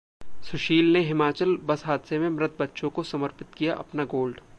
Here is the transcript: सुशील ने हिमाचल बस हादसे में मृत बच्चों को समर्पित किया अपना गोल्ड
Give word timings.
सुशील 0.43 0.91
ने 0.93 0.99
हिमाचल 0.99 1.55
बस 1.63 1.85
हादसे 1.85 2.19
में 2.19 2.27
मृत 2.29 2.55
बच्चों 2.59 2.89
को 2.89 3.03
समर्पित 3.03 3.53
किया 3.57 3.75
अपना 3.75 4.05
गोल्ड 4.05 4.39